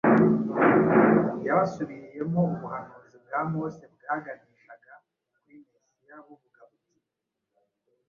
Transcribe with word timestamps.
Yabasubiriyemo 1.47 2.39
ubuhanuzi 2.55 3.15
bwa 3.25 3.39
Mose 3.51 3.83
bwaganishaga 3.95 4.93
kuri 5.31 5.53
Mesiya 5.67 6.17
buvuga 6.27 6.59
buti: 6.69 6.95